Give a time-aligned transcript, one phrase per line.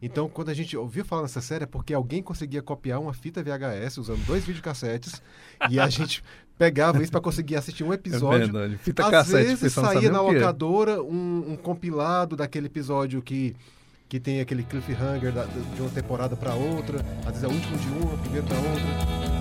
[0.00, 3.42] Então, quando a gente ouvia falar nessa série, é porque alguém conseguia copiar uma fita
[3.42, 5.22] VHS usando dois videocassetes
[5.70, 6.22] e a gente
[6.58, 8.44] pegava isso para conseguir assistir um episódio.
[8.44, 8.76] É verdade.
[8.78, 13.56] Fita Às cassete, vezes saía na locadora um, um compilado daquele episódio que,
[14.08, 16.98] que tem aquele cliffhanger da- de uma temporada para outra.
[17.26, 19.35] Às vezes é o último de uma, o primeiro da outra.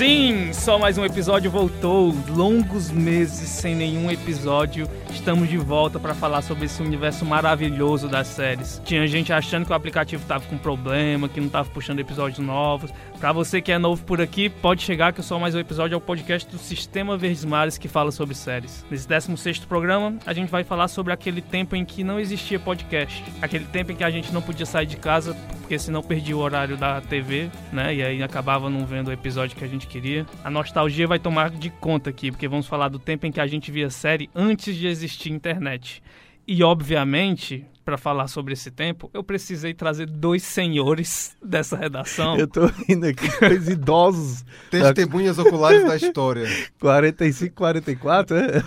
[0.00, 2.16] Sim, só mais um episódio voltou.
[2.30, 4.88] Longos meses sem nenhum episódio.
[5.12, 8.80] Estamos de volta para falar sobre esse universo maravilhoso das séries.
[8.84, 12.92] Tinha gente achando que o aplicativo tava com problema, que não tava puxando episódios novos.
[13.18, 15.94] Para você que é novo por aqui, pode chegar que o Só Mais Um Episódio
[15.94, 18.84] é o podcast do Sistema Verdes Mares que fala sobre séries.
[18.90, 23.22] Nesse 16º programa, a gente vai falar sobre aquele tempo em que não existia podcast.
[23.42, 26.40] Aquele tempo em que a gente não podia sair de casa porque senão perdia o
[26.40, 27.94] horário da TV, né?
[27.94, 30.26] E aí acabava não vendo o episódio que a gente queria.
[30.42, 33.46] A nostalgia vai tomar de conta aqui, porque vamos falar do tempo em que a
[33.46, 34.99] gente via série antes de existir
[35.30, 36.02] internet.
[36.46, 42.36] E obviamente, para falar sobre esse tempo, eu precisei trazer dois senhores dessa redação.
[42.36, 46.46] Eu tô rindo aqui, dois idosos, Testemunhas oculares da história.
[46.78, 48.62] 45, 44, é?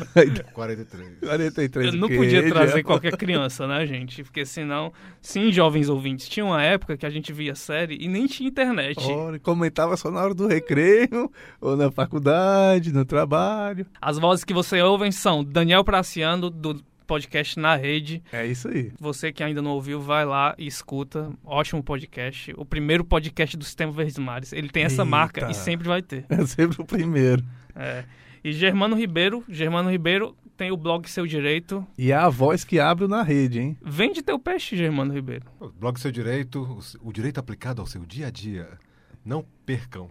[0.52, 1.20] 43.
[1.22, 1.94] 43.
[1.94, 4.24] Eu não podia trazer qualquer criança, né, gente?
[4.24, 8.28] Porque senão, sim, jovens ouvintes, tinha uma época que a gente via série e nem
[8.28, 9.00] tinha internet.
[9.00, 13.86] Ora, comentava só na hora do recreio, ou na faculdade, no trabalho.
[14.02, 18.24] As vozes que você ouvem são Daniel Praciano, do podcast Na Rede.
[18.32, 18.92] É isso aí.
[19.00, 21.32] Você que ainda não ouviu, vai lá e escuta.
[21.44, 22.54] Ótimo podcast.
[22.58, 24.54] O primeiro podcast do Sistema Verdes Mares.
[24.54, 25.06] Ele tem essa Eita.
[25.06, 26.26] marca e sempre vai ter.
[26.30, 27.44] É sempre o primeiro.
[27.76, 28.04] É.
[28.44, 31.86] E Germano Ribeiro, Germano Ribeiro tem o blog Seu Direito.
[31.98, 33.78] E é a voz que abre na rede, hein?
[33.82, 35.46] Vende teu peixe, Germano Ribeiro.
[35.60, 38.68] O Blog Seu Direito, o direito aplicado ao seu dia a dia.
[39.26, 40.10] Não percam.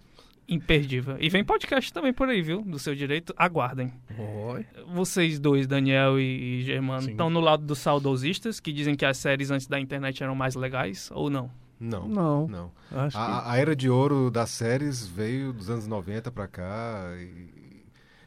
[0.49, 1.17] Imperdível.
[1.21, 2.63] E vem podcast também por aí, viu?
[2.63, 3.33] Do Seu Direito.
[3.37, 3.93] Aguardem.
[4.19, 4.67] Oi.
[4.93, 9.17] Vocês dois, Daniel e, e Germano, estão no lado dos saudosistas, que dizem que as
[9.17, 11.51] séries antes da internet eram mais legais, ou não?
[11.81, 12.07] Não.
[12.07, 12.71] Não, Não.
[12.93, 13.23] acho que...
[13.23, 17.13] A, a era de ouro das séries veio dos anos 90 pra cá.
[17.19, 17.85] e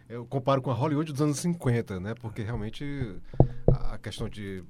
[0.09, 2.14] eu comparo com a Hollywood dos anos 50, né?
[2.22, 3.16] Porque realmente
[3.92, 4.64] a questão de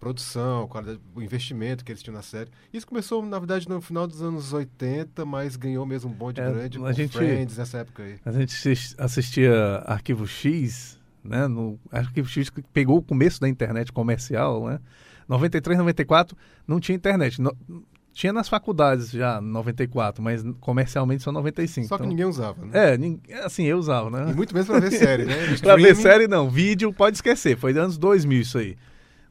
[0.00, 2.50] produção, qualidade, o investimento que eles tinham na série.
[2.72, 6.50] Isso começou, na verdade, no final dos anos 80, mas ganhou mesmo um bonde É,
[6.50, 8.16] grande a com gente- Friends nessa época aí.
[8.24, 11.46] A gente assis- assistia Arquivo X, né?
[11.46, 14.78] No Arquivo X que pegou o começo da internet comercial, né?
[15.28, 16.36] 93, 94
[16.66, 17.40] não tinha internet.
[17.40, 17.56] No-
[18.12, 21.86] tinha nas faculdades já, 94, mas comercialmente só 95.
[21.86, 22.94] Só que então- ninguém usava, né?
[22.94, 24.30] É, nin- assim, eu usava, né?
[24.30, 25.34] E muito menos pra ver série, né?
[25.60, 28.74] pra ver série não, vídeo pode esquecer, foi anos 2000 isso aí.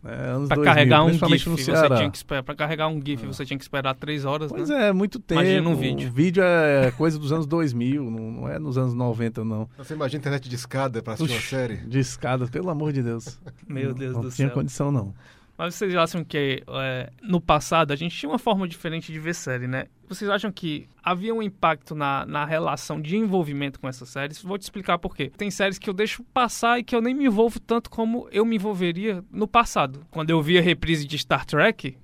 [0.07, 2.43] É, anos Pra 2000, carregar um GIF, no você tinha que esperar.
[2.43, 4.89] Pra carregar um GIF, você tinha que esperar três horas, Pois né?
[4.89, 5.41] é, muito tempo.
[5.41, 6.07] Imagina um vídeo.
[6.07, 9.67] O vídeo é coisa dos anos 2000, não, não é nos anos 90, não.
[9.77, 11.77] Você imagina internet de escada pra assistir uma Puxa, série?
[11.77, 13.39] De escada, pelo amor de Deus.
[13.67, 14.53] Meu Deus não do tinha céu.
[14.55, 15.13] condição, não.
[15.57, 19.33] Mas vocês acham que é, no passado a gente tinha uma forma diferente de ver
[19.33, 19.85] série, né?
[20.07, 24.41] Vocês acham que havia um impacto na, na relação de envolvimento com essas séries?
[24.41, 25.31] Vou te explicar por quê.
[25.37, 28.45] Tem séries que eu deixo passar e que eu nem me envolvo tanto como eu
[28.45, 30.05] me envolveria no passado.
[30.11, 31.97] Quando eu via reprise de Star Trek,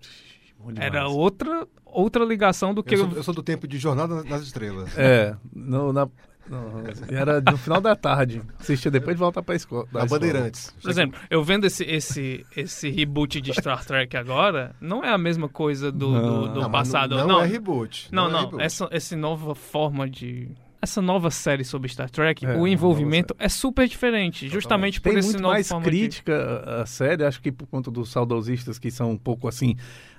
[0.77, 3.07] era outra, outra ligação do que Eu eu...
[3.09, 4.97] sou, eu sou do tempo de Jornada nas- nas Estrelas.
[4.97, 6.07] É, no, na,
[6.49, 8.41] no- era no final da tarde.
[8.59, 9.85] Assistia depois de voltar pra escola.
[9.91, 10.19] da Na escola.
[10.19, 10.73] Bandeirantes.
[10.81, 15.17] Por exemplo, eu vendo esse, esse, esse reboot de Star Trek agora, não é a
[15.17, 16.53] mesma coisa do, do, Não.
[16.53, 17.15] do Não, mas passado.
[17.17, 18.07] Não, não é reboot.
[18.11, 18.39] Não, é não.
[18.45, 18.63] reboot.
[18.63, 20.49] Essa, essa nova forma de.
[20.83, 24.49] Essa nova série sobre Star Trek, É, o envolvimento é super diferente.
[24.49, 27.67] Justamente por Tem esse muito novo mais forma de- crítica à série, acho que por
[27.67, 29.75] conta dos saudosistas que são um pouco assim,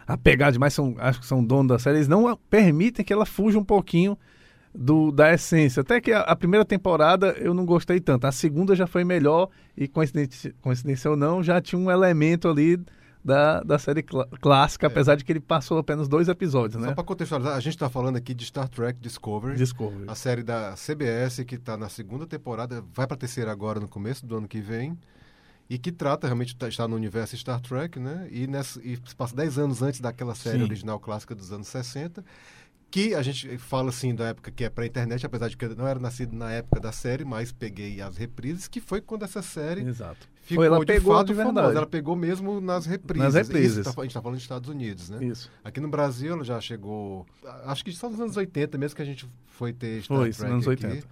[0.06, 3.27] apegados demais, são, acho que são donos da série, eles não a- permitem que ela
[3.27, 4.16] fuja um pouquinho
[4.75, 5.81] do, da essência.
[5.81, 9.49] Até que a, a primeira temporada eu não gostei tanto, a segunda já foi melhor
[9.77, 12.78] e, coincidência, coincidência ou não, já tinha um elemento ali
[13.25, 14.88] da, da série clá- clássica, É.
[14.88, 16.94] apesar de que ele passou apenas dois episódios, Só né?
[16.94, 19.56] pra contextualizar, a gente tá falando aqui de Star Trek Discovery.
[19.56, 20.05] Discovery.
[20.08, 23.87] A série da CBS, que está na segunda temporada, vai para a terceira agora no
[23.87, 24.99] começo do ano que vem.
[25.70, 28.26] E que trata realmente, tá- está no universo Star Trek, né?
[28.31, 30.64] E, nessa, e se passa 10 anos antes daquela série Sim.
[30.64, 32.23] original clássica dos anos 60.
[32.93, 35.89] Que a gente fala assim da época que é pré-internet, apesar de que eu não
[35.89, 39.81] era nascido na época da série, mas peguei as reprises, que foi quando essa série
[39.81, 40.29] Exato.
[40.43, 41.55] ficou ela de pegou fato de famosa.
[41.55, 41.77] verdade.
[41.79, 43.25] Ela pegou mesmo nas reprises.
[43.25, 43.79] Nas reprises.
[43.79, 45.25] Isso, tá- a gente está falando dos Estados Unidos, né?
[45.25, 45.50] Isso.
[45.65, 47.25] Aqui no Brasil ela já chegou.
[47.65, 50.43] Acho que só nos anos 80 mesmo que a gente foi ter Star Foi, Trek
[50.43, 50.87] nos anos aqui.
[50.87, 51.06] 80.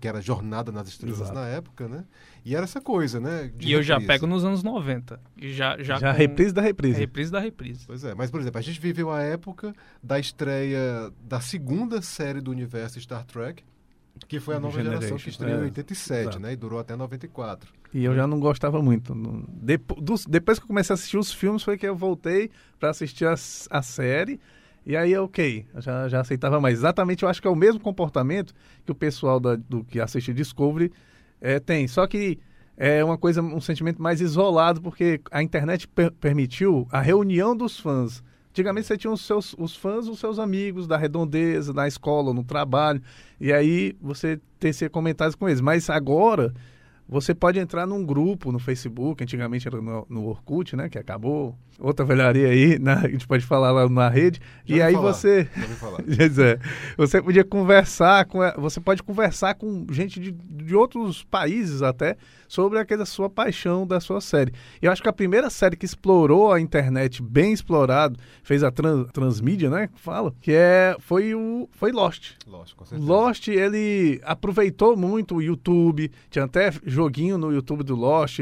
[0.00, 1.34] Que era Jornada nas Estrelas Exato.
[1.34, 2.04] na época, né?
[2.44, 3.50] E era essa coisa, né?
[3.54, 5.20] de E eu já pego nos anos 90.
[5.36, 6.98] E já, já, Já, com- reprise da reprise.
[6.98, 7.84] reprise da reprise.
[7.86, 12.40] Pois é, mas por exemplo, a gente viveu a época da estreia da segunda série
[12.40, 13.62] do universo Star Trek,
[14.28, 16.38] que foi a nova geração que Generation, estreou em é, 87, exato.
[16.40, 16.52] né?
[16.52, 17.70] E durou até 94.
[17.92, 19.14] E eu já não gostava muito.
[19.14, 22.50] Não- Depo- dos- depois que eu comecei a assistir os filmes, foi que eu voltei
[22.80, 24.40] para assistir a, a série.
[24.86, 26.78] E aí, ok, já, já aceitava mais.
[26.78, 28.54] Exatamente, eu acho que é o mesmo comportamento
[28.84, 30.92] que o pessoal da- do que assiste Discovery
[31.40, 31.88] eh, tem.
[31.88, 32.38] Só que
[32.76, 37.80] é uma coisa, um sentimento mais isolado, porque a internet per- permitiu a reunião dos
[37.80, 38.22] fãs.
[38.50, 42.42] Antigamente você tinha os seus os fãs, os seus amigos da redondeza, na escola, no
[42.44, 43.02] trabalho,
[43.40, 45.60] e aí você tecia comentários com eles.
[45.60, 46.54] Mas agora
[47.08, 51.56] você pode entrar num grupo no Facebook, antigamente era no, no Orkut, né, que acabou.
[51.78, 54.40] Outra velharia aí, na- a gente pode falar lá na rede.
[54.64, 55.12] Já e aí falar.
[55.12, 55.46] você
[56.42, 56.58] é.
[56.96, 58.38] Você podia conversar com.
[58.58, 62.16] Você pode conversar com gente de, de outros países até
[62.48, 64.52] sobre aquela sua paixão da sua série.
[64.80, 69.08] Eu acho que a primeira série que explorou a internet bem explorado, fez a trans,
[69.12, 69.90] transmídia, né?
[69.96, 71.68] Fala, que é, foi o.
[71.72, 72.32] Foi Lost.
[72.46, 73.10] Lógico, com certeza.
[73.12, 78.38] Lost, ele aproveitou muito o YouTube, tinha até joguinho no YouTube do Lost,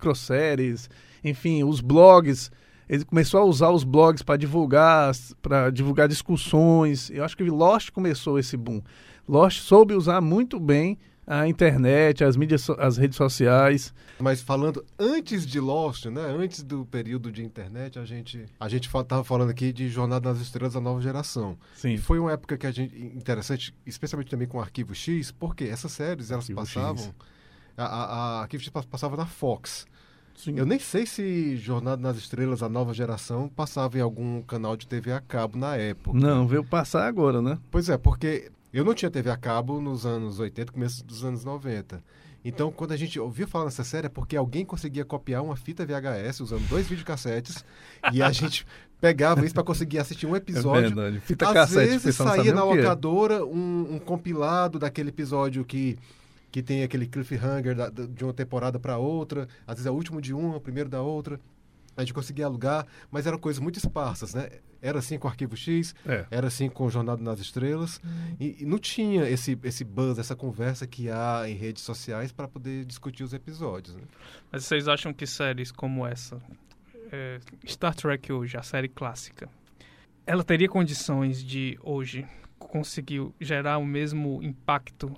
[0.00, 0.88] microséries,
[1.22, 2.50] enfim, os blogs.
[2.88, 7.10] Ele começou a usar os blogs para divulgar, para divulgar discussões.
[7.10, 8.82] Eu acho que Lost começou esse boom.
[9.28, 13.94] Lost soube usar muito bem a internet, as mídias, as redes sociais.
[14.18, 16.22] Mas falando antes de Lost, né?
[16.22, 20.28] Antes do período de internet, a gente a gente fa- tava falando aqui de Jornada
[20.28, 21.56] nas Estrelas da nova geração.
[21.76, 21.94] Sim.
[21.94, 25.62] E foi uma época que a gente interessante, especialmente também com o Arquivo X, porque
[25.64, 27.14] essas séries elas Arquivo passavam X.
[27.76, 29.86] a, a, a pa- passava na Fox.
[30.34, 30.54] Sim.
[30.56, 34.86] Eu nem sei se Jornada nas Estrelas, a nova geração, passava em algum canal de
[34.86, 36.18] TV a cabo na época.
[36.18, 37.58] Não, veio passar agora, né?
[37.70, 41.44] Pois é, porque eu não tinha TV a cabo nos anos 80, começo dos anos
[41.44, 42.02] 90.
[42.42, 45.84] Então, quando a gente ouvia falar nessa série, é porque alguém conseguia copiar uma fita
[45.84, 47.62] VHS usando dois videocassetes
[48.14, 48.66] e a gente
[48.98, 50.86] pegava isso para conseguir assistir um episódio.
[50.86, 51.20] É verdade.
[51.20, 55.98] Fita Às cassete, vezes saía na que locadora um, um compilado daquele episódio que,
[56.50, 59.46] que tem aquele cliffhanger da- de uma temporada para outra.
[59.66, 61.40] Às vezes é o último de uma, o primeiro da outra.
[61.96, 64.48] A gente conseguia alugar, mas eram coisas muito esparsas, né?
[64.80, 66.24] Era assim com o Arquivo X, É.
[66.30, 68.00] era assim com o Jornada nas Estrelas.
[68.38, 72.48] E, e não tinha esse, esse buzz, essa conversa que há em redes sociais para
[72.48, 73.94] poder discutir os episódios.
[73.96, 74.02] Né?
[74.50, 76.40] Mas vocês acham que séries como essa,
[77.12, 79.48] é, Star Trek hoje, a série clássica,
[80.26, 82.26] ela teria condições de hoje
[82.58, 85.12] conseguir gerar o mesmo impacto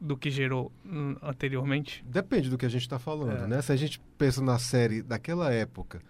[0.00, 2.04] do que gerou hum, anteriormente?
[2.08, 3.46] Depende do que a gente está falando, É.
[3.46, 3.62] né?
[3.62, 6.00] Se a gente pensa na série daquela época,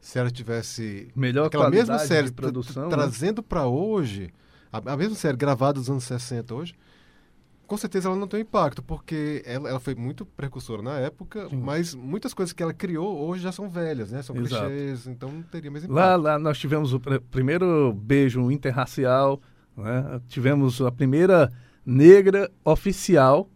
[0.00, 2.84] se ela tivesse Melhor aquela mesma série de tra- produção.
[2.84, 2.90] né?
[2.90, 4.32] trazendo para hoje,
[4.72, 6.74] a, a mesma série gravada nos anos 60 hoje,
[7.66, 11.56] com certeza ela não tem impacto, porque ela, ela foi muito precursora na época, Sim.
[11.56, 14.22] mas muitas coisas que ela criou hoje já são velhas, né?
[14.22, 14.66] São Exato.
[14.66, 15.96] clichês, então não teria mais impacto.
[15.96, 19.40] Lá, lá nós tivemos o pr- primeiro beijo interracial,
[19.76, 20.20] né?
[20.28, 21.52] tivemos a primeira
[21.84, 23.48] negra oficial,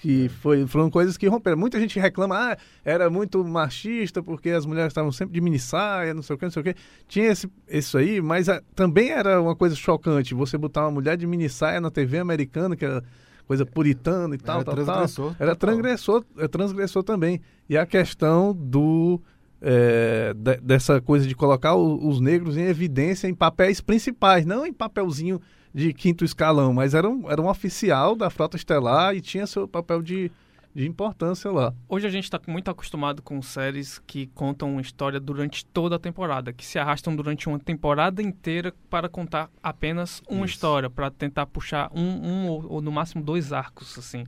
[0.00, 1.56] que foi, foram coisas que romperam.
[1.56, 6.12] Muita gente reclama, ah, era muito machista porque as mulheres estavam sempre de mini saia,
[6.12, 6.74] não sei o que, não sei o que.
[7.08, 11.16] Tinha esse, isso aí, mas ah, também era uma coisa chocante você botar uma mulher
[11.16, 13.02] de mini saia na TV americana, que era
[13.46, 14.84] coisa puritana e tal, Era tal, tal.
[14.84, 15.34] transgressor.
[15.38, 15.56] Era total.
[15.70, 17.40] transgressor, é transgressor também.
[17.68, 19.20] E a questão do
[19.62, 24.66] é, de- dessa coisa de colocar o- os negros em evidência em papéis principais, não
[24.66, 25.40] em papelzinho
[25.76, 29.68] de quinto escalão, mas era um, era um oficial da frota estelar e tinha seu
[29.68, 30.32] papel de,
[30.74, 31.74] de importância lá.
[31.86, 35.98] Hoje a gente está muito acostumado com séries que contam uma história durante toda a
[35.98, 40.54] temporada, que se arrastam durante uma temporada inteira para contar apenas uma Isso.
[40.54, 44.24] história, para tentar puxar um, um ou, ou no máximo dois arcos, assim.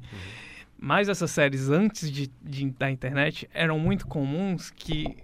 [0.78, 5.16] Mas essas séries antes de, de- da internet eram muito comuns que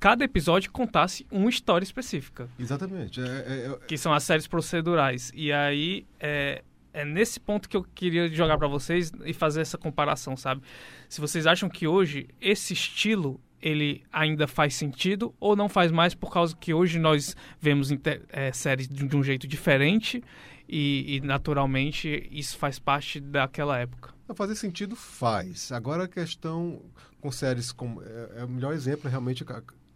[0.00, 3.20] cada episódio contasse uma história específica, Exatamente.
[3.20, 5.30] É, é- é- que são as séries procedurais.
[5.34, 9.76] E aí é, é nesse ponto que eu queria jogar para vocês e fazer essa
[9.76, 10.62] comparação, sabe?
[11.08, 16.14] Se vocês acham que hoje esse estilo ele ainda faz sentido ou não faz mais
[16.14, 17.90] por causa que hoje nós vemos
[18.30, 20.24] é, séries de, de um jeito diferente
[20.66, 24.14] e, e, naturalmente isso faz parte daquela época.
[24.34, 25.72] Fazer sentido faz.
[25.72, 26.80] Agora a questão
[27.20, 28.00] com séries como.
[28.02, 29.44] É, é o melhor exemplo realmente.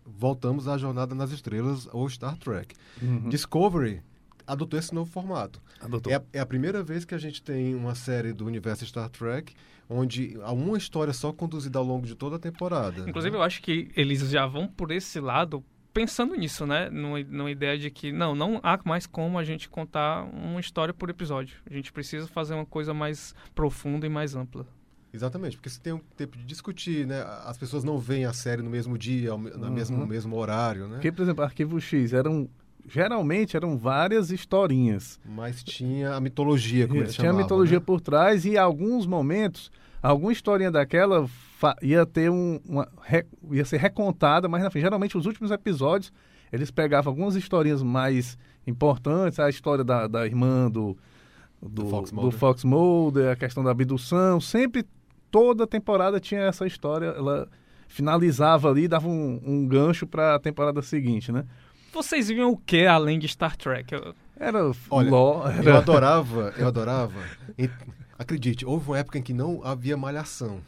[0.04, 2.74] Voltamos à Jornada nas Estrelas ou Star Trek.
[3.28, 4.02] Discovery
[4.46, 5.60] adotou esse novo formato.
[5.80, 6.12] Adotou.
[6.12, 9.08] É a, é a primeira vez que a gente tem uma série do universo Star
[9.08, 9.54] Trek
[9.88, 13.08] onde há uma história só conduzida ao longo de toda a temporada.
[13.08, 13.38] Inclusive né?
[13.38, 16.90] eu acho que eles já vão por esse lado pensando nisso, né?
[16.90, 20.92] Numa, numa ideia de que não, não há mais como a gente contar uma história
[20.92, 21.56] por episódio.
[21.68, 24.66] A gente precisa fazer uma coisa mais profunda e mais ampla.
[25.14, 27.24] Exatamente, porque você tem um tempo de discutir, né?
[27.44, 29.70] As pessoas não veem a série no mesmo dia, no uhum.
[29.70, 30.94] mesmo, mesmo horário, né?
[30.96, 32.48] Porque, por exemplo, Arquivo X eram
[32.86, 35.20] geralmente eram várias historinhas.
[35.24, 37.84] Mas tinha a mitologia, como eles Tinha chamavam, a mitologia né?
[37.86, 39.70] por trás e em alguns momentos,
[40.02, 41.26] alguma historinha daquela
[41.80, 42.88] ia ter um, uma,
[43.52, 44.82] ia ser recontada mais na frente.
[44.82, 46.12] Geralmente os últimos episódios
[46.52, 50.96] eles pegavam algumas historinhas mais importantes, a história da, da irmã do
[51.62, 54.84] do, do Fox Mulder, a questão da abdução, sempre
[55.34, 57.48] toda temporada tinha essa história, ela
[57.88, 61.44] finalizava ali, dava um, um gancho para a temporada seguinte, né?
[61.92, 63.92] Vocês viam o que além de Star Trek?
[63.92, 64.14] Eu...
[64.38, 65.70] Era Olha, LOL, era...
[65.70, 67.20] eu adorava, eu adorava.
[68.16, 70.60] Acredite, houve uma época em que não havia malhação.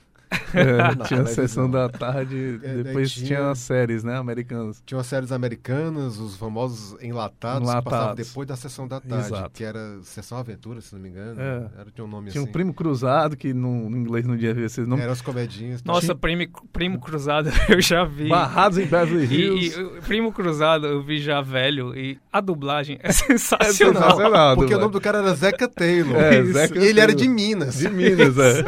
[0.54, 4.82] É, tinha a sessão da tarde, é, depois tinha, tinha as séries, né, americanas.
[4.84, 7.84] Tinha as séries americanas, os famosos enlatados, enlatados.
[7.84, 9.50] que passavam depois da sessão da tarde, Exato.
[9.50, 11.40] que era Sessão Aventura, se não me engano.
[11.40, 11.80] É.
[11.80, 12.50] Era, tinha um nome tinha assim.
[12.50, 15.82] um Primo Cruzado, que no, no inglês não devia ser não Eram os comedinhos.
[15.82, 16.14] Nossa, tinha...
[16.14, 18.28] primo, primo Cruzado eu já vi.
[18.28, 19.78] Barrados em Beverly Hills.
[19.78, 23.68] E, e, Primo Cruzado eu vi já velho e a dublagem é sensacional.
[23.68, 26.16] É sensacional porque o nome do cara era Zeca Taylor.
[26.16, 27.02] É, Zeca e ele Taylor.
[27.02, 27.78] era de Minas.
[27.78, 28.64] De Minas, é.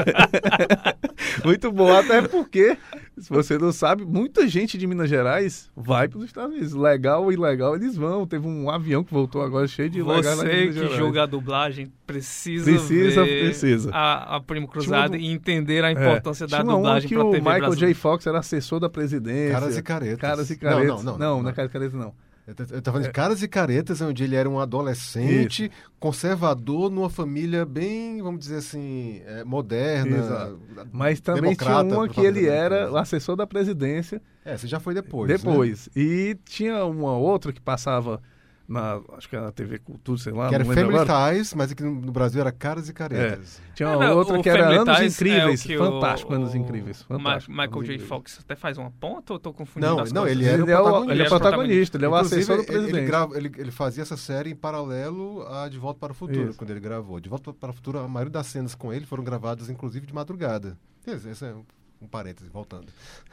[1.45, 2.77] Muito bom, até porque,
[3.17, 6.73] se você não sabe, muita gente de Minas Gerais vai para os Estados Unidos.
[6.73, 8.27] Legal ou ilegal, eles vão.
[8.27, 10.97] Teve um avião que voltou agora cheio de Você que Gerais.
[10.97, 13.91] julga a dublagem precisa, precisa, precisa.
[13.93, 17.61] A, a Primo Cruzado e entender a importância é, da dublagem para o TV Michael
[17.61, 17.89] Brasil.
[17.89, 17.95] J.
[17.95, 19.53] Fox era assessor da presidência.
[19.53, 20.19] Caras e caretas.
[20.19, 20.87] Caras e caretas.
[20.89, 21.19] Não, não, não.
[21.19, 22.15] Não, não, é caras e caretas, não.
[22.49, 25.93] Eu estava falando de Caras e Caretas, onde ele era um adolescente, Isso.
[26.01, 30.17] conservador, numa família bem, vamos dizer assim, é, moderna.
[30.17, 30.61] Exato.
[30.91, 34.23] Mas também tinha uma que ele era o assessor da presidência.
[34.47, 35.29] É, você já foi depois.
[35.29, 35.91] Depois.
[35.95, 36.03] Né?
[36.03, 38.23] E tinha uma outra que passava
[38.69, 40.51] na, acho que era na TV Cultura, sei lá.
[40.51, 43.63] Que era Family Ties, mas aqui no Brasil era Caras e Caretas.
[43.71, 43.75] É.
[43.75, 45.69] Tinha uma outra que era Anos Incríveis.
[45.69, 47.03] É fantástico, o, Anos Incríveis.
[47.03, 47.99] Fantástico, Michael J.
[48.01, 51.11] Fox até faz uma ponta ou eu tô confundindo Não, não ele, ele, é o,
[51.11, 52.99] ele é o protagonista, ele é o assessor do presidente.
[52.99, 56.51] Ele, grava, ele, ele, fazia essa série em paralelo a De Volta para o Futuro,
[56.51, 56.59] Isso.
[56.59, 57.19] quando ele gravou.
[57.21, 60.15] De Volta para o Futuro, a maioria das cenas com ele foram gravadas, inclusive, de
[60.15, 60.77] madrugada.
[61.07, 61.55] Esse é
[62.03, 62.89] um parêntese, voltando.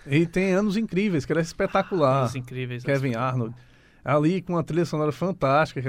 [0.08, 2.22] E tem Anos Incríveis, que era espetacular.
[2.22, 2.84] Anos Incríveis.
[2.86, 3.54] Kevin Arnold
[4.06, 5.88] ali com uma trilha sonora fantástica, que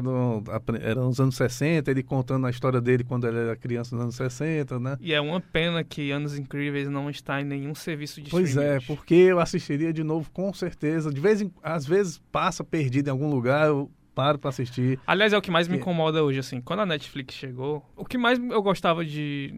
[0.81, 4.15] era nos anos 60, ele contando a história dele quando ele era criança nos anos
[4.15, 4.97] 60, né?
[5.01, 8.81] E é uma pena que Anos Incríveis não está em nenhum serviço de Pois é,
[8.81, 11.13] porque eu assistiria de novo com certeza.
[11.13, 14.99] De vez em às vezes passa perdido em algum lugar, eu paro para assistir.
[15.07, 18.17] Aliás, é o que mais me incomoda hoje, assim, quando a Netflix chegou, o que
[18.17, 19.53] mais eu gostava de,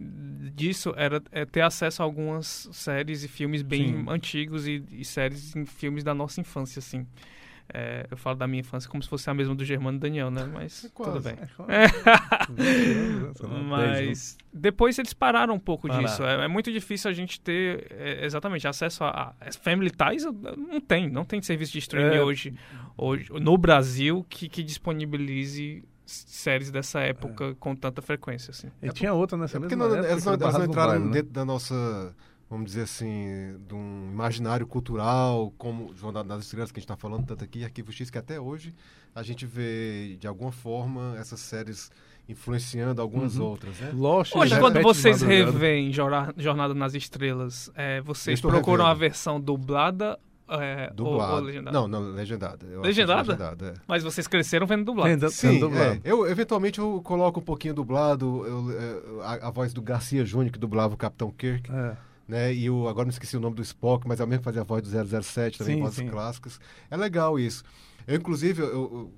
[0.52, 4.04] disso era é ter acesso a algumas séries e filmes bem Sim.
[4.08, 7.06] antigos e, e séries e filmes da nossa infância, assim.
[7.72, 10.44] É, eu falo da minha infância como se fosse a mesma do Germano Daniel, né?
[10.44, 11.34] Mas é tudo bem.
[11.68, 11.86] É
[13.68, 16.02] Mas depois eles pararam um pouco Parar.
[16.02, 16.24] disso.
[16.24, 20.24] É, é, muito difícil a gente ter é, exatamente acesso a, a, Family Ties.
[20.24, 22.22] Não tem, não tem serviço de streaming é.
[22.22, 22.54] hoje,
[22.96, 28.50] hoje no Brasil que, que disponibilize séries dessa época com tanta frequência.
[28.50, 28.68] Assim.
[28.82, 30.08] E tinha outra nessa mesma não, época.
[30.08, 31.12] Elas não, elas não entraram né?
[31.12, 31.34] dentro né?
[31.34, 32.14] da nossa
[32.50, 36.96] vamos dizer assim, de um imaginário cultural, como Jornada das Estrelas, que a gente está
[36.96, 38.74] falando tanto aqui, Arquivo X, que até hoje
[39.14, 41.90] a gente vê, de alguma forma, essas séries
[42.28, 43.46] influenciando algumas uhum.
[43.46, 43.90] outras, né?
[43.94, 48.90] Lost, Hoje, quando vocês revêem Jornada nas Estrelas, é, vocês procuram revendo.
[48.90, 50.18] a versão dublada
[50.50, 51.32] é, dublado.
[51.32, 51.78] Ou, ou legendada?
[51.78, 52.66] Não, não, legendada.
[52.80, 53.32] legendada?
[53.32, 53.74] legendada é.
[53.86, 55.30] Mas vocês cresceram vendo dublado.
[55.30, 55.92] Sim, dublado.
[55.92, 56.00] É.
[56.04, 60.50] eu eventualmente eu coloco um pouquinho dublado, eu, eu, a, a, voz do Garcia Júnior,
[60.50, 61.70] que dublava o Capitão Kirk.
[61.70, 62.52] É né?
[62.52, 64.60] E o, agora não esqueci o nome do Spock, mas é o mesmo que fazia
[64.60, 66.08] a voz do 007, também sim, vozes sim.
[66.08, 66.60] clássicas.
[66.90, 67.64] É legal isso.
[68.06, 69.12] Eu, inclusive, eu,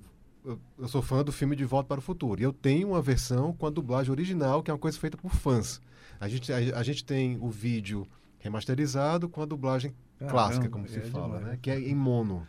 [0.45, 2.41] eu, eu, sou fã do filme De Volta para o Futuro.
[2.41, 5.35] E eu tenho uma versão com a dublagem original, que é uma coisa feita por
[5.35, 5.81] fãs.
[6.21, 8.07] A gente, a, a gente tem o vídeo
[8.39, 9.93] remasterizado com a dublagem
[10.29, 11.45] clássica, como se é fala, demais.
[11.45, 11.59] né?
[11.61, 12.47] Que é em mono.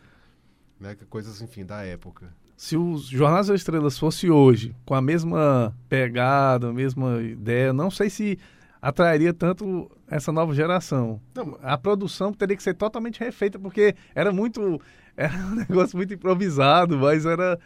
[0.78, 0.96] Né?
[1.08, 2.32] Coisas, enfim, da época.
[2.56, 7.90] Se os Jornais das Estrelas fosse hoje, com a mesma pegada, a mesma ideia, não
[7.90, 8.38] sei se
[8.80, 11.20] atrairia tanto essa nova geração.
[11.34, 14.80] Não, a produção teria que ser totalmente refeita, porque era muito.
[15.14, 17.58] Era um negócio muito improvisado, mas era.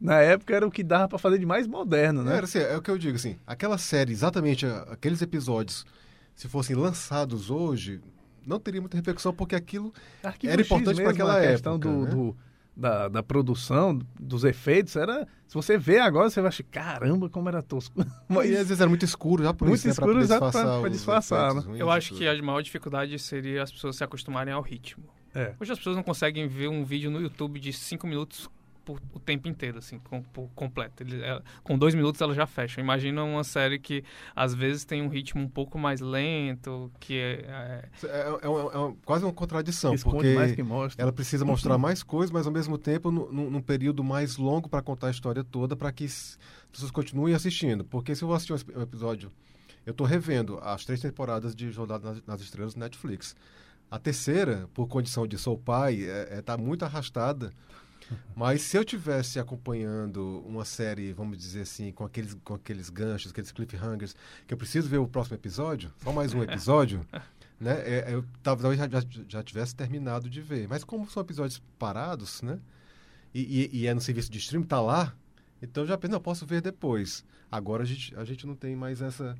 [0.00, 2.34] Na época era o que dava para fazer de mais moderno, né?
[2.36, 5.84] Era assim, é o que eu digo, assim, aquela série, exatamente aqueles episódios,
[6.34, 8.00] se fossem lançados hoje,
[8.46, 11.52] não teria muita repercussão, porque aquilo Arquivo era importante para aquela época.
[11.52, 12.10] questão do, né?
[12.10, 12.36] do
[12.76, 15.26] da, da produção, dos efeitos, era.
[15.46, 18.04] Se você vê agora, você vai achar, caramba, como era tosco.
[18.28, 20.88] Mas, e às vezes era muito escuro, já por muito isso, né, escuro, já para
[20.88, 21.54] disfarçar.
[21.54, 21.76] Né?
[21.78, 25.04] Eu acho que a maior dificuldade seria as pessoas se acostumarem ao ritmo.
[25.34, 25.54] É.
[25.60, 28.48] Hoje as pessoas não conseguem ver um vídeo no YouTube de 5 minutos
[28.86, 31.02] por, o tempo inteiro, assim, com, por completo.
[31.02, 32.80] Ele, é, com dois minutos ela já fecha.
[32.80, 34.02] Imagina uma série que
[34.34, 37.32] às vezes tem um ritmo um pouco mais lento, que é.
[37.46, 41.02] É, é, é é uma- quase uma contradição, Esconde porque mais que mostra.
[41.02, 44.68] ela precisa mostrar mais coisas, mas ao mesmo tempo nu- nu- num período mais longo
[44.68, 46.38] para contar a história toda, para que as
[46.72, 47.84] pessoas continuem assistindo.
[47.84, 49.32] Porque se eu vou assistir um ep- episódio,
[49.84, 53.34] eu estou revendo as três temporadas de Jornada nas, nas Estrelas do Netflix.
[53.90, 56.02] A terceira, por condição de sou pai,
[56.38, 57.52] está muito arrastada.
[58.34, 63.32] Mas se eu tivesse acompanhando uma série, vamos dizer assim, com aqueles, com aqueles ganchos,
[63.32, 64.14] aqueles cliffhangers,
[64.46, 67.04] que eu preciso ver o próximo episódio, só mais um episódio,
[67.60, 67.72] né?
[67.84, 70.68] é, eu talvez já, já, já tivesse terminado de ver.
[70.68, 72.58] Mas como são episódios parados, né?
[73.34, 75.14] E, e- e é no serviço de streaming, tá lá,
[75.60, 77.24] então eu já pensei, não, posso ver depois.
[77.50, 79.36] Agora a gente, a gente não tem mais essa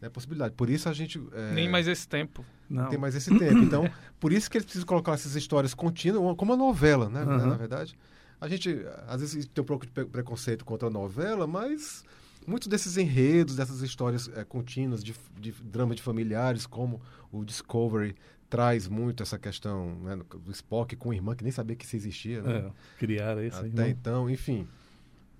[0.00, 0.54] né, possibilidade.
[0.54, 1.20] Por isso a gente.
[1.32, 2.44] é, Nem mais esse tempo.
[2.68, 2.82] Não.
[2.84, 3.58] não tem mais esse tempo.
[3.58, 3.88] Então,
[4.20, 7.22] por isso que eles precisam colocar essas histórias contínuas, como uma novela, né?
[7.22, 7.46] Uhum.
[7.46, 7.96] Na verdade.
[8.40, 12.04] A gente, às vezes, tem um pouco de pre- preconceito contra a novela, mas
[12.46, 17.00] muitos desses enredos, dessas histórias eh, contínuas de, de drama de familiares, como
[17.32, 18.14] o Discovery
[18.50, 21.96] traz muito essa questão né, do Spock com a irmã que nem sabia que isso
[21.96, 22.56] existia, né?
[22.58, 23.70] É, criaram isso aí.
[23.70, 23.88] Até né?
[23.88, 24.68] então, enfim.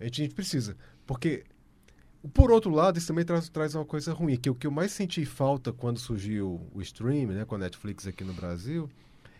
[0.01, 0.77] A gente, a gente precisa.
[1.07, 1.45] Porque,
[2.29, 4.93] por outro lado, isso também traz, traz uma coisa ruim, que o que eu mais
[4.93, 8.89] senti falta quando surgiu o stream, né, com a Netflix aqui no Brasil,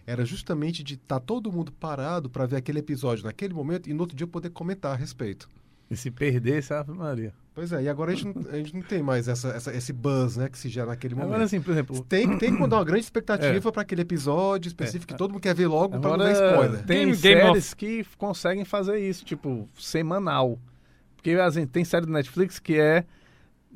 [0.07, 4.01] era justamente de estar todo mundo parado para ver aquele episódio naquele momento e no
[4.01, 5.49] outro dia poder comentar a respeito.
[5.91, 7.33] E se perdesse, Ave Maria.
[7.55, 9.93] Pois é, e agora a gente não, a gente não tem mais essa, essa- esse
[9.93, 11.29] buzz né, que se gera naquele momento.
[11.31, 13.05] Agora, assim, por exemplo, tem, tem que mandar uma grande É.
[13.05, 16.85] expectativa para aquele episódio específico que todo mundo quer ver logo para não dar spoiler.
[16.85, 20.59] tem Game- Game séries que conseguem fazer isso, tipo, semanal.
[21.35, 23.05] Porque assim, tem série do Netflix que é.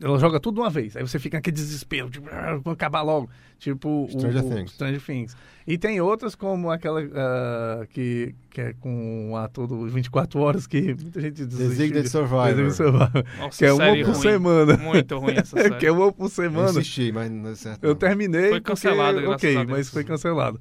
[0.02, 0.97] Ela joga tudo de uma vez.
[0.97, 3.28] Aí você fica naquele desespero, tipo, "Ah, vamos acabar logo.
[3.59, 4.71] Tipo, o- Stranger o, Things.
[4.73, 5.37] Stranger Things.
[5.66, 10.66] E tem outras, como aquela ah, que, que é com o ator do 24 Horas,
[10.66, 11.69] que muita gente desistiu.
[11.69, 12.47] Designated de- Survivor.
[12.47, 13.25] Designated Survivor.
[13.40, 14.14] Nossa, Que é uma por ruim.
[14.23, 14.76] semana.
[14.78, 15.75] Muito ruim essa série.
[15.76, 16.71] que é uma por Eu semana.
[16.71, 17.85] assisti, mas não é certo.
[17.85, 18.49] Eu terminei.
[18.49, 19.71] Foi cancelado, porque, graças Ok, a Deus.
[19.78, 20.61] mas foi cancelado.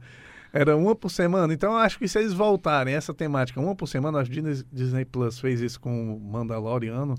[0.52, 1.54] Era uma por semana.
[1.54, 4.66] Então eu acho que se eles voltarem essa temática uma por semana, acho que Disney,
[4.72, 7.16] Disney Plus fez isso com o Mandaloriano.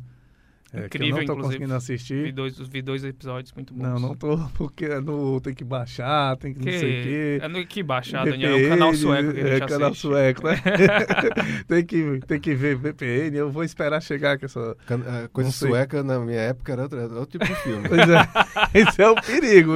[0.72, 1.42] é, que eu Incrível, não tô inclusive.
[1.42, 2.32] conseguindo Vi assistir.
[2.32, 3.82] dois, vi dois episódios muito bons.
[3.82, 7.38] Não, não tô, porque no, tem que baixar, tem que, Que, não sei o quê.
[7.42, 8.56] é no que baixar, Daniel.
[8.58, 10.00] É um canal VPN, sueco que a gente É, canal assiste.
[10.02, 10.54] sueco, né?
[11.68, 13.36] tem, que, tem que ver VPN.
[13.36, 14.76] Eu vou esperar chegar com essa.
[14.86, 17.88] Can- eh, Coisa sueca na minha época era outro, era outro tipo de filme.
[17.88, 18.28] Pois é,
[18.74, 19.74] esse é o perigo.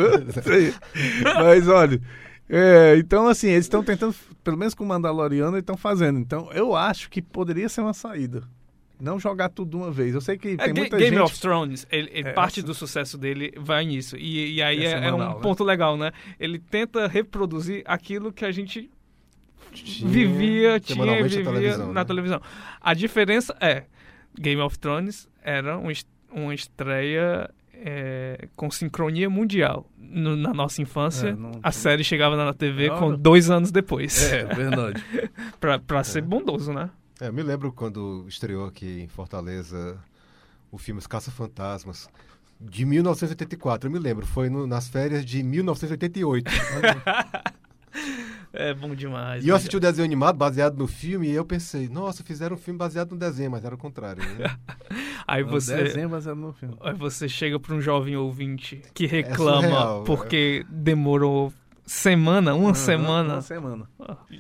[1.25, 2.01] Mas olha,
[2.49, 6.19] é, então assim, eles estão tentando, pelo menos com o Mandaloriano, eles estão fazendo.
[6.19, 8.43] Então eu acho que poderia ser uma saída.
[9.01, 10.15] Não jogar tudo de uma vez.
[10.15, 11.25] Eu sei que É, tem Ga- muita Game gente.
[11.25, 14.17] of Thrones, ele, ele- É, parte essa- do sucesso dele vai nisso.
[14.17, 15.37] E, e aí É é, é um né?
[15.43, 16.13] ponto legal, né?
[16.39, 18.89] Ele tenta reproduzir aquilo que a gente
[19.73, 22.05] Tinha vivia, tinha e vivia televisão, na né?
[22.05, 22.41] televisão.
[22.81, 23.85] A diferença é,
[24.39, 25.89] Game of Thrones era um
[26.31, 27.51] uma estreia
[27.87, 29.87] é, com sincronia mundial.
[29.99, 33.17] No- na nossa infância, É, não a série chegava na TV Na com hora.
[33.19, 34.33] dois anos depois.
[34.33, 35.05] É, verdade.
[35.61, 36.89] pra pra ser bondoso, né?
[37.21, 39.99] É, eu me lembro quando estreou aqui em Fortaleza
[40.73, 42.09] o filme Os Caça-Fantasmas,
[42.61, 43.89] de 1984.
[43.89, 46.51] Eu me lembro, foi no- nas férias de 1988.
[48.57, 49.45] É bom demais.
[49.45, 52.59] e eu assisti o desenho animado baseado no filme e eu pensei, nossa, fizeram um
[52.59, 54.23] filme baseado no desenho, mas era o contrário.
[54.23, 54.57] Né?
[55.27, 55.95] Aí você,
[56.35, 56.77] no filme.
[56.81, 61.53] Aí você chega para um jovem ouvinte que reclama surreal, porque demorou
[61.87, 63.35] semana, uma Aham, semana.
[63.35, 63.89] Uma semana.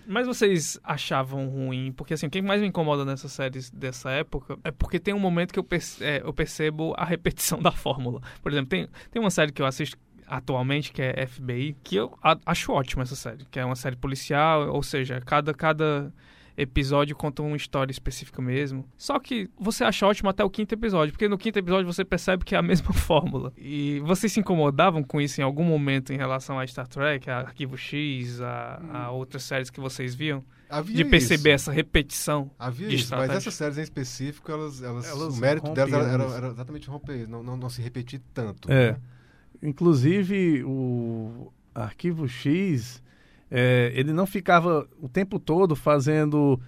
[0.07, 1.93] Mas vocês achavam ruim?
[1.93, 5.19] Porque assim, o que mais me incomoda nessas séries dessa época é porque tem um
[5.19, 8.21] momento que eu, perce- é, eu percebo a repetição da fórmula.
[8.43, 12.17] Por exemplo, tem, tem uma série que eu assisto atualmente, que é FBI, que eu
[12.47, 16.11] acho ótima essa série, que é uma série policial, ou seja, cada, cada
[16.57, 18.89] episódio conta uma história específica mesmo.
[18.97, 22.45] Só que você acha ótimo até o quinto episódio, porque no quinto episódio você percebe
[22.45, 23.53] que é a mesma fórmula.
[23.59, 27.39] E vocês se incomodavam com isso em algum momento em relação a Star Trek, a
[27.39, 30.45] Arquivo X, a, a outras séries que vocês viam?
[30.71, 31.71] Havia De perceber isso.
[31.71, 32.51] essa repetição.
[32.59, 33.37] Havia de isso, mas estratégia.
[33.39, 36.35] essas séries em específico, elas, elas, Elas o mérito delas era, era- isso.
[36.37, 38.71] era exatamente romper, não, não, não se repetir tanto.
[38.73, 38.93] É.
[38.93, 38.99] né?
[39.63, 43.03] Inclusive, o Arquivo X,
[43.57, 46.61] é, ele não ficava o tempo todo fazendo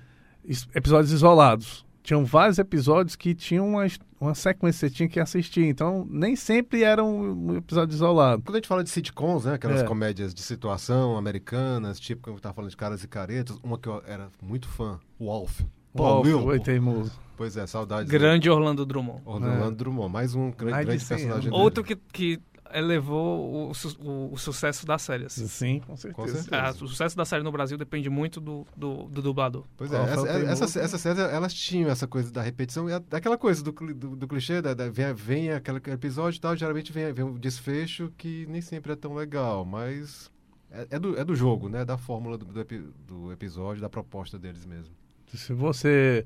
[0.45, 1.85] is- episódios isolados.
[2.03, 3.85] Tinham vários episódios que tinham uma,
[4.21, 5.65] uma sequência que você tinha que assistir.
[5.65, 8.43] Então, nem sempre era um, episódio isolado.
[8.45, 9.85] Quando a gente fala de sitcoms, né, aquelas É.
[9.85, 13.89] comédias de situação americanas, tipo que eu estava falando de caras e caretas, uma que
[13.89, 15.63] eu era muito fã, Wolf.
[15.97, 16.49] Paul Wolf, Wilbur.
[16.51, 17.13] Oi, teimoso.
[17.37, 18.09] Pois é, saudades.
[18.09, 19.23] Grande Orlando Drummond.
[19.25, 21.53] Orlando Drummond, mais um grande, grande 100 personagem.
[21.53, 22.39] Outro que, que
[22.73, 25.27] elevou o, su- o- o sucesso da série.
[25.27, 25.47] assim.
[25.47, 26.15] Sim, com certeza.
[26.15, 26.57] Com certeza.
[26.57, 29.65] Ah, o sucesso da série no Brasil depende muito do, do, do dublador.
[29.77, 32.99] Pois é, o essa- essas, essas séries, elas tinham essa coisa da repetição, e a-
[32.99, 36.93] daquela coisa do, do, do clichê, da, da- vem, vem aquele episódio e tal, geralmente
[36.93, 40.31] vem, vem um desfecho que nem sempre é tão legal, mas
[40.71, 41.85] é, é do, é do jogo, né?
[41.85, 42.65] Da fórmula do, do,
[43.07, 44.95] do episódio, da proposta deles mesmo.
[45.35, 46.25] Se você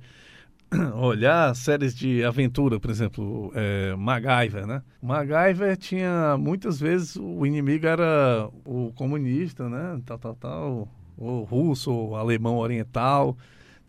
[0.95, 4.83] olhar séries de aventura, por exemplo, é, MacGyver, né?
[5.03, 10.01] MacGyver tinha muitas vezes o inimigo era o comunista, né?
[10.07, 13.37] Tal, tal, tal, o russo, o alemão oriental.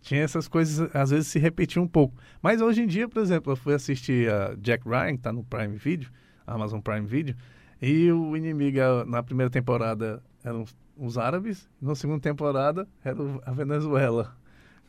[0.00, 2.14] Tinha essas coisas, às vezes se repetiam um pouco.
[2.42, 5.44] Mas hoje em dia, por exemplo, eu fui assistir a Jack Ryan, que tá no
[5.44, 6.10] Prime Video,
[6.44, 7.36] Amazon Prime Video,
[7.80, 10.64] e o inimigo na primeira temporada eram
[10.96, 13.16] os- árabes, na segunda temporada era
[13.46, 14.36] a Venezuela.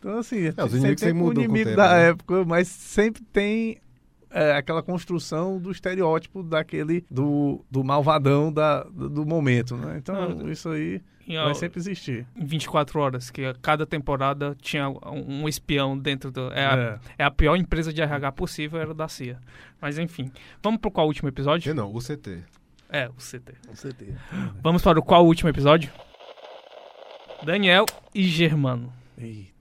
[0.10, 2.10] Então, assim, os sempre inimigos tem sempre um com o inimigo tempo, da né?
[2.10, 3.78] época, mas sempre tem
[4.30, 9.98] é, aquela construção do estereótipo daquele, do, do malvadão da, do, do momento, né?
[9.98, 12.26] Então, Ah, isso aí E, vai sempre existir.
[12.36, 16.52] em 24 horas, que cada temporada tinha um um espião dentro do.
[16.52, 17.00] É a, É.
[17.20, 19.40] é a pior empresa de RH possível, era da CIA.
[19.82, 20.32] Mas enfim.
[20.62, 21.74] Vamos pro qual último episódio?
[21.74, 22.44] não, o CT.
[22.90, 23.54] É, o CT.
[23.68, 24.18] Com certeza.
[24.62, 25.90] Vamos para o qual último episódio?
[27.44, 28.94] Daniel e Germano.
[29.18, 29.53] Eita.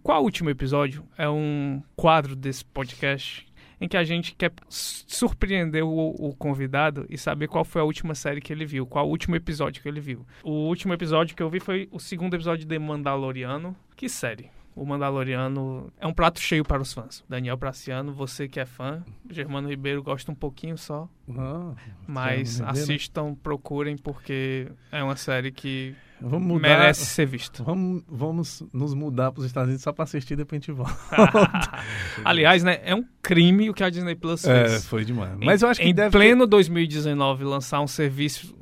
[0.00, 3.46] O qual último episódio é um quadro desse podcast
[3.78, 8.14] em que a gente quer surpreender o, o convidado e saber qual foi a última
[8.14, 10.26] série que ele viu, qual o último episódio que ele viu.
[10.42, 13.76] O último episódio que eu vi foi o segundo episódio de Mandaloriano.
[13.94, 14.50] Que série?
[14.74, 17.22] O Mandaloriano é um prato cheio para os fãs.
[17.28, 19.04] Daniel Praciano, você que é fã.
[19.28, 21.06] Germano Ribeiro gosta um pouquinho só.
[21.36, 21.74] Ah,
[22.06, 26.68] Mas assistam, procurem, porque é uma série que vamos mudar.
[26.68, 27.62] merece ser vista.
[27.62, 30.94] Vamos, vamos nos mudar para os Estados Unidos só para assistir depois a gente volta.
[32.24, 34.86] Aliás, né, é um crime o que a Disney Plus É, fez.
[34.86, 35.32] foi demais.
[35.40, 38.54] Em- Mas eu acho que em deve pleno 2019 lançar um serviço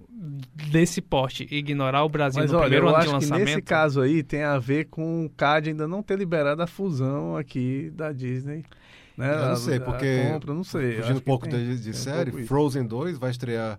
[0.71, 3.15] desse porte e ignorar o Brasil Mas no olha, primeiro eu ano de acho que
[3.25, 3.45] lançamento.
[3.47, 7.37] nesse caso aí tem a ver com o CAD ainda não ter liberado a fusão
[7.37, 8.65] aqui da Disney.
[9.17, 9.35] Né?
[9.35, 10.97] Eu não sei, a porque compra, não sei.
[11.01, 12.49] Fugindo um pouco de, de tem um série, pouco isso.
[12.49, 13.79] Frozen 2 vai estrear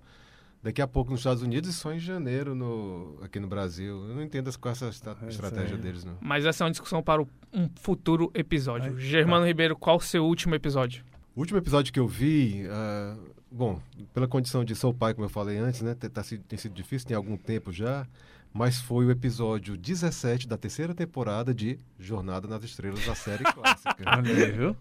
[0.61, 4.05] daqui a pouco nos Estados Unidos e só em janeiro no, aqui no Brasil.
[4.07, 5.77] Eu não entendo com essa É, estratégia sério.
[5.77, 6.17] deles, não.
[6.21, 8.93] Mas essa é uma discussão para um futuro episódio.
[8.95, 9.47] Ai, Germano tá.
[9.47, 11.03] Ribeiro, qual o seu último episódio?
[11.35, 13.15] O último episódio que eu vi, ah,
[13.49, 13.79] bom,
[14.13, 16.73] pela condição de sou pai, como eu falei antes, né, tem, tá sido- tem sido
[16.73, 18.05] difícil, tem algum tempo já,
[18.51, 23.95] mas foi o episódio 17 da terceira temporada de Jornada nas Estrelas, da série clássica.
[24.05, 24.75] Olha aí, viu?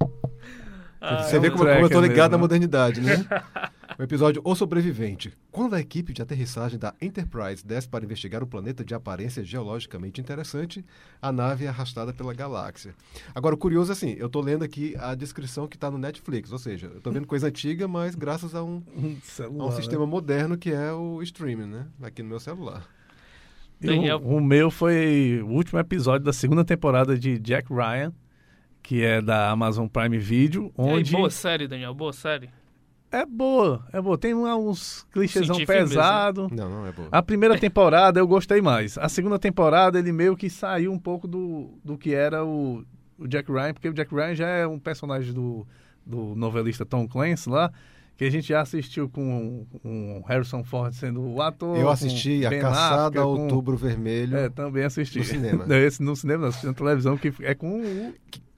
[1.23, 2.37] Você é vê um como, como eu tô ligado mesmo, né?
[2.39, 3.25] modernidade, né?
[3.99, 5.33] O episódio O Sobrevivente.
[5.51, 10.21] Quando a equipe de aterrissagem da Enterprise desce para investigar o planeta de aparência geologicamente
[10.21, 10.85] interessante,
[11.21, 12.95] a nave é arrastada pela galáxia.
[13.35, 16.53] Agora, o curioso é assim, eu tô lendo aqui a descrição que está no Netflix,
[16.53, 19.71] ou seja, eu tô vendo coisa antiga, mas graças a um, Um a celular, um
[19.71, 19.75] né?
[19.77, 21.87] sistema moderno que é o streaming, né?
[22.01, 22.87] Aqui no meu celular.
[23.81, 28.13] E Daniel- O, o meu foi o último episódio da segunda temporada de Jack Ryan,
[28.81, 32.49] que é da Amazon Prime Video, E aí, onde boa série, Daniel, boa série.
[33.11, 34.19] É boa, é boa.
[34.19, 35.89] Tem uns clichêsão firmeza.
[35.89, 36.49] pesado.
[36.53, 37.09] Não, não é boa.
[37.11, 38.99] A primeira temporada eu gostei mais.
[38.99, 42.85] A segunda temporada ele meio que saiu um pouco do, do que era o,
[43.19, 45.67] o Jack Ryan, porque o Jack Ryan já é um personagem do,
[46.05, 47.73] do novelista Tom Clancy lá,
[48.17, 51.79] que a gente já assistiu com o Harrison Ford sendo o ator.
[51.79, 55.21] Eu assisti A Ben Caçada com- Outubro Vermelho, É, também assisti.
[55.21, 55.65] No cinema.
[55.69, 58.13] Não, esse no cinema, não, assisti na televisão, que é com o...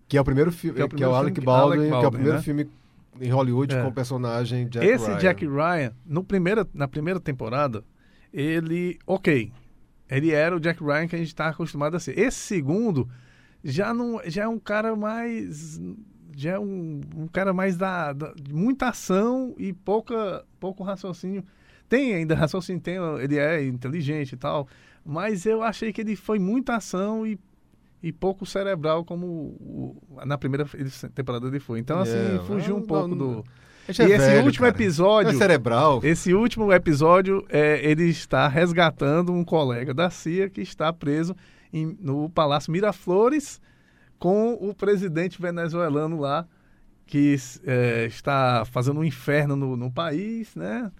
[0.08, 1.88] que é o primeiro filme, Que é o que é primeiro o Alec Baldwin, Alec
[1.88, 2.42] que é o Baldwin, primeiro né?
[2.42, 2.70] filme
[3.20, 3.82] em Hollywood É.
[3.82, 5.18] com o personagem Jack Esse Ryan.
[5.18, 7.84] Jack Ryan, no primeira, na primeira temporada,
[8.32, 9.52] ele, ok,
[10.08, 12.18] ele era o Jack Ryan que a gente está acostumado a ser.
[12.18, 13.08] Esse segundo
[13.62, 15.80] já não, já é um cara mais,
[16.36, 21.44] já é um, um cara mais da, da- de muita ação e pouca, pouco raciocínio.
[21.88, 24.66] Tem ainda raciocínio, tem, ele é inteligente e tal,
[25.04, 27.38] mas eu achei que ele foi muita ação e
[28.02, 30.64] e pouco cerebral como o- na primeira
[31.14, 31.78] temporada ele foi.
[31.78, 33.44] Então, assim, É, fugiu um não- pouco não- do...
[33.88, 34.76] Gente E é esse velho, último cara.
[34.76, 36.00] episódio, É cerebral.
[36.04, 41.34] esse último episódio, é, ele está resgatando um colega da CIA que está preso
[41.72, 43.60] em- no Palácio Miraflores
[44.18, 46.46] com o presidente venezuelano lá,
[47.06, 47.34] que
[47.64, 50.92] é, está fazendo um inferno no, no país, né?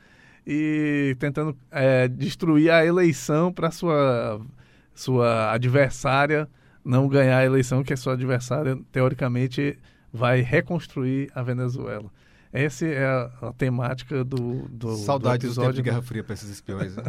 [0.44, 4.40] E tentando é, destruir a eleição para sua,
[4.94, 6.48] sua adversária
[6.84, 9.78] não ganhar a eleição, que a sua adversária, teoricamente,
[10.12, 12.10] vai reconstruir a Venezuela.
[12.52, 15.74] Essa é a, a temática do, do, Saudade do episódio.
[15.74, 16.96] de Guerra Fria para esses espiões.
[16.96, 17.04] né?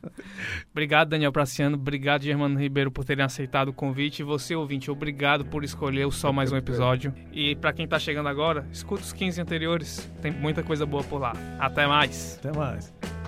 [0.72, 1.76] Obrigado, Daniel Praciano.
[1.76, 4.20] Obrigado, Germano Ribeiro, por terem aceitado o convite.
[4.20, 7.12] E você, ouvinte, obrigado por escolher o Só Mais Um Episódio.
[7.30, 10.10] E pra quem tá chegando agora, escuta os 15 anteriores.
[10.22, 11.34] Tem muita coisa boa por lá.
[11.58, 12.38] Até mais.
[12.38, 13.19] Até mais.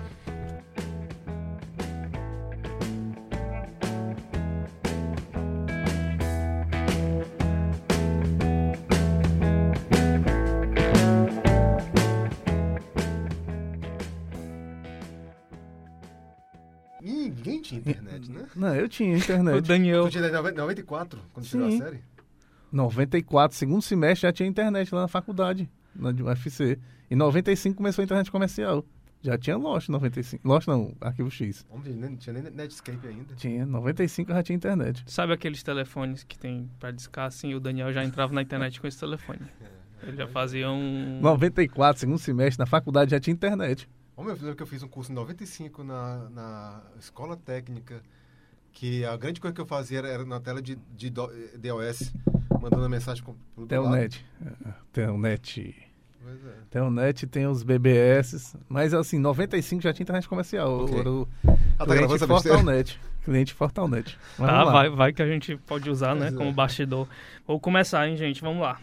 [18.55, 19.67] Não, eu tinha O internet.
[19.67, 20.05] Daniel.
[20.05, 21.99] Tu tinha 94, quando chegou a série?
[22.71, 26.79] 94, segundo semestre, já tinha internet lá na faculdade, na de UFC.
[27.09, 28.83] Em 95 começou a internet comercial.
[29.21, 30.45] Já tinha Lost em 95.
[30.45, 31.65] Lost não, Arquivo X.
[31.69, 33.33] Homem, não tinha nem Netscape ainda.
[33.35, 35.03] Tinha, 95 já tinha internet.
[35.07, 37.53] Sabe aqueles telefones que tem pra discar assim?
[37.53, 39.39] O Daniel já entrava na internet com esse telefone.
[40.01, 41.21] Ele já fazia um.
[41.21, 43.87] 94, segundo semestre, na faculdade já tinha internet.
[44.17, 48.03] Homem, eu lembro que eu fiz um curso em 95 na, na escola técnica,
[48.73, 52.11] que a grande coisa que eu fazia era, era na tela de, de do- DOS,
[52.61, 53.65] mandando a mensagem pro.
[53.67, 54.25] Telnet.
[54.45, 55.75] É, Telnet.
[56.21, 56.53] Pois é.
[56.69, 60.85] Telnet tem os BBS, mas assim, 95 já tinha internet comercial.
[60.85, 60.99] Ok.
[60.99, 61.27] Era o
[61.77, 62.25] Ah, tá cliente?
[62.27, 62.99] Fortalnet.
[63.25, 64.17] Cliente Fortalnet.
[64.37, 64.71] Mas Tá, vamos lá.
[64.73, 66.29] vai, vai que a gente pode usar, né?
[66.29, 66.31] É.
[66.31, 67.07] Como bastidor.
[67.47, 68.41] Vou começar, hein, gente?
[68.41, 68.79] Vamos lá.